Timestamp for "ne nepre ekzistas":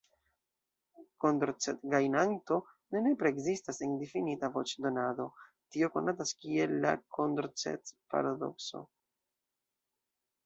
2.95-3.81